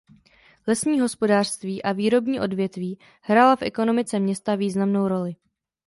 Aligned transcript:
Lesní 0.67 0.99
hospodářství 0.99 1.83
a 1.83 1.91
výrobní 1.91 2.39
odvětví 2.39 2.99
hrála 3.21 3.55
v 3.55 3.61
ekonomice 3.61 4.19
města 4.19 4.55
významnou 4.55 5.07
roli. 5.07 5.35